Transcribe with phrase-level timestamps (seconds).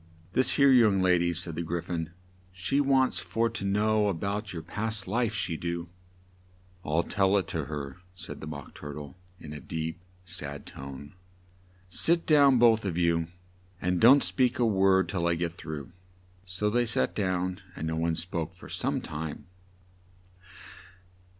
[0.33, 2.09] "This here young la dy," said the Gry phon,
[2.51, 5.89] "she wants for to know a bout your past life, she do."
[6.83, 11.13] "I'll tell it to her," said the Mock Tur tle in a deep, sad tone:
[11.87, 13.27] "sit down both of you
[13.79, 15.91] and don't speak a word till I get through."
[16.45, 19.45] So they sat down, and no one spoke for some time.